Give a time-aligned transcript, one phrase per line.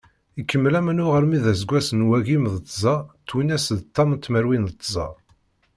[0.39, 2.95] Ikemmel amennuɣ armi d aseggas n wagim d tẓa
[3.27, 5.07] twinas d ṭam tmerwin d tẓa.